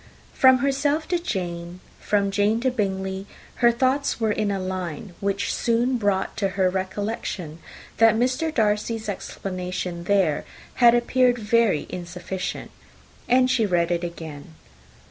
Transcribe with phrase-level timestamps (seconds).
[0.33, 5.53] From herself to Jane, from Jane to Bingley, her thoughts were in a line which
[5.53, 7.59] soon brought to her recollection
[7.97, 8.51] that Mr.
[8.51, 10.43] Darcy's explanation there
[10.81, 12.71] had appeared very insufficient;
[13.29, 14.55] and she read it again.